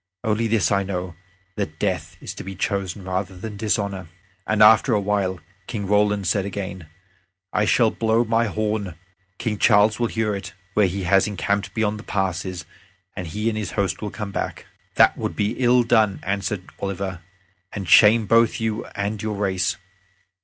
"Only 0.23 0.47
this 0.47 0.71
I 0.71 0.81
know 0.81 1.13
that 1.57 1.77
death 1.77 2.17
is 2.19 2.33
to 2.33 2.43
be 2.43 2.55
chosen 2.55 3.03
rather 3.03 3.37
than 3.37 3.55
dishonor." 3.55 4.07
After 4.47 4.93
a 4.95 4.99
while 4.99 5.39
Roland 5.71 6.25
said 6.25 6.43
again, 6.43 6.87
"I 7.53 7.65
shall 7.65 7.91
blow 7.91 8.23
my 8.23 8.45
horn; 8.45 8.95
King 9.37 9.59
Charles 9.59 9.99
will 9.99 10.07
hear 10.07 10.33
it, 10.35 10.53
where 10.73 10.87
he 10.87 11.03
has 11.03 11.27
encamped 11.27 11.75
beyond 11.75 11.99
the 11.99 12.03
passes, 12.03 12.65
and 13.15 13.27
he 13.27 13.47
and 13.47 13.55
his 13.55 13.73
host 13.73 14.01
will 14.01 14.09
come 14.09 14.31
back." 14.31 14.65
"That 14.95 15.15
would 15.19 15.35
be 15.35 15.51
ill 15.59 15.83
done," 15.83 16.17
answered 16.23 16.63
Oliver, 16.79 17.21
"and 17.71 17.87
shame 17.87 18.25
both 18.25 18.59
you 18.59 18.85
and 18.95 19.21
your 19.21 19.35
race. 19.35 19.77